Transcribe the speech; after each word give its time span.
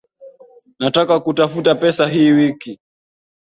Nataka 0.79 1.19
kutafuta 1.19 1.75
pesa 1.75 2.07
hii 2.07 2.31
wiki 2.31 2.79